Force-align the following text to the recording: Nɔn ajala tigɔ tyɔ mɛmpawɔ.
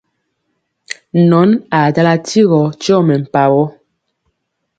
Nɔn 1.29 1.49
ajala 1.79 2.13
tigɔ 2.27 2.61
tyɔ 2.81 2.97
mɛmpawɔ. 3.07 3.63